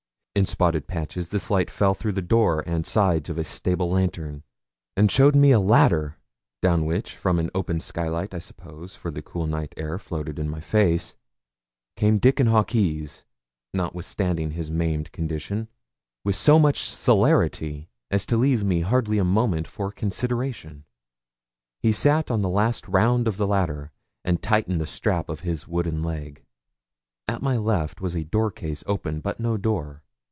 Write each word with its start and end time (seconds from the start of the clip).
In 0.33 0.45
spotted 0.45 0.87
patches 0.87 1.27
this 1.29 1.51
light 1.51 1.69
fell 1.69 1.93
through 1.93 2.13
the 2.13 2.21
door 2.21 2.63
and 2.65 2.87
sides 2.87 3.29
of 3.29 3.37
a 3.37 3.43
stable 3.43 3.91
lantern, 3.91 4.43
and 4.95 5.11
showed 5.11 5.35
me 5.35 5.51
a 5.51 5.59
ladder, 5.59 6.15
down 6.61 6.85
which, 6.85 7.17
from 7.17 7.37
an 7.37 7.49
open 7.53 7.81
skylight 7.81 8.33
I 8.33 8.39
suppose 8.39 8.95
for 8.95 9.11
the 9.11 9.21
cool 9.21 9.45
night 9.45 9.73
air 9.75 9.99
floated 9.99 10.39
in 10.39 10.49
my 10.49 10.61
face, 10.61 11.17
came 11.97 12.17
Dickon 12.17 12.47
Hawkes 12.47 13.25
notwithstanding 13.73 14.51
his 14.51 14.71
maimed 14.71 15.11
condition, 15.11 15.67
with 16.23 16.37
so 16.37 16.57
much 16.57 16.89
celerity 16.89 17.89
as 18.09 18.25
to 18.27 18.37
leave 18.37 18.63
me 18.63 18.81
hardly 18.81 19.17
a 19.17 19.25
moment 19.25 19.67
for 19.67 19.91
consideration. 19.91 20.85
He 21.81 21.91
sat 21.91 22.31
on 22.31 22.41
the 22.41 22.49
last 22.49 22.87
round 22.87 23.27
of 23.27 23.35
the 23.35 23.45
ladder, 23.45 23.91
and 24.23 24.41
tightened 24.41 24.79
the 24.79 24.85
strap 24.87 25.27
of 25.27 25.41
his 25.41 25.67
wooden 25.67 26.01
leg. 26.01 26.45
At 27.27 27.41
my 27.41 27.57
left 27.57 27.99
was 27.99 28.15
a 28.15 28.23
door 28.23 28.49
case 28.49 28.81
open, 28.87 29.19
but 29.19 29.37
no 29.37 29.57
door. 29.57 30.03